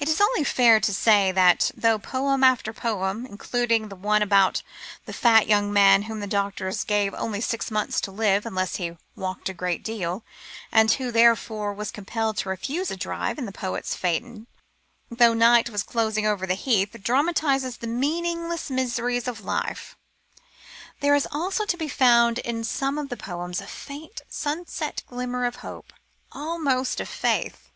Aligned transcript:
It 0.00 0.08
is 0.08 0.20
only 0.20 0.42
fair 0.42 0.80
to 0.80 0.92
say 0.92 1.30
that, 1.30 1.70
though 1.76 1.96
poem 1.96 2.42
after 2.42 2.72
poem 2.72 3.24
including 3.24 3.86
the 3.88 3.94
one 3.94 4.20
about 4.20 4.64
the 5.04 5.12
fat 5.12 5.46
young 5.46 5.72
man 5.72 6.02
whom 6.10 6.18
the 6.18 6.26
doctors 6.26 6.82
gave 6.82 7.14
only 7.14 7.40
six 7.40 7.70
months 7.70 8.00
to 8.00 8.10
live 8.10 8.44
unless 8.44 8.74
he 8.82 8.98
walked 9.14 9.48
a 9.48 9.54
great 9.54 9.84
deal, 9.84 10.24
and 10.72 10.90
who 10.90 11.12
therefore 11.12 11.72
was 11.72 11.92
compelled 11.92 12.36
to 12.38 12.48
refuse 12.48 12.90
a 12.90 12.96
drive 12.96 13.38
in 13.38 13.46
the 13.46 13.52
poet's 13.52 13.94
phaeton, 13.94 14.48
though 15.08 15.34
night 15.34 15.70
was 15.70 15.84
closing 15.84 16.26
over 16.26 16.44
the 16.44 16.54
heath 16.54 16.90
dramatizes 17.04 17.76
the 17.76 17.86
meaningless 17.86 18.70
miseries 18.72 19.28
of 19.28 19.44
life, 19.44 19.94
there 20.98 21.14
is 21.14 21.28
also 21.30 21.64
to 21.64 21.76
be 21.76 21.86
found 21.86 22.40
in 22.40 22.64
some 22.64 22.98
of 22.98 23.08
the 23.08 23.16
poems 23.16 23.60
a 23.60 23.68
faint 23.68 24.22
sunset 24.28 25.04
glow 25.06 25.46
of 25.46 25.54
hope, 25.62 25.92
almost 26.32 26.98
of 26.98 27.08
faith. 27.08 27.70